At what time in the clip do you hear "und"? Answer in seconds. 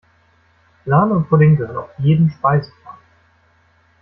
1.13-1.29